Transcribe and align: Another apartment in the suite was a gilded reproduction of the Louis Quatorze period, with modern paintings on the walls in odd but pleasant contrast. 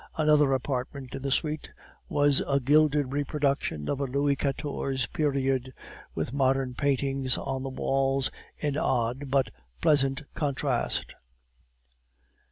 Another 0.17 0.51
apartment 0.53 1.13
in 1.13 1.21
the 1.21 1.29
suite 1.29 1.69
was 2.09 2.41
a 2.47 2.59
gilded 2.59 3.13
reproduction 3.13 3.87
of 3.87 3.99
the 3.99 4.07
Louis 4.07 4.35
Quatorze 4.35 5.05
period, 5.05 5.71
with 6.15 6.33
modern 6.33 6.73
paintings 6.73 7.37
on 7.37 7.61
the 7.61 7.69
walls 7.69 8.31
in 8.57 8.77
odd 8.77 9.29
but 9.29 9.51
pleasant 9.79 10.23
contrast. 10.33 11.13